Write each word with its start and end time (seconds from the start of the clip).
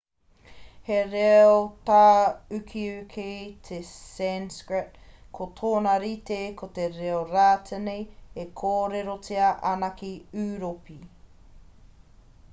he 0.85 0.95
reo 1.09 1.49
tāukiuki 1.89 3.25
te 3.67 3.77
sanskrit 3.89 4.97
ko 5.39 5.45
tōna 5.59 5.93
rite 6.05 6.39
ko 6.63 6.69
te 6.79 6.87
reo 6.95 7.21
rātini 7.35 7.97
e 8.45 8.47
kōrerotia 8.63 9.51
ana 9.75 9.91
ki 10.01 10.11
ūropi 10.47 10.97